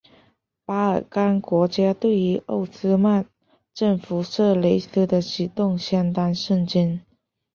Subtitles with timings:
[0.65, 3.27] 巴尔干国家对于奥斯曼
[3.71, 6.99] 征服色雷斯的举动相当震惊。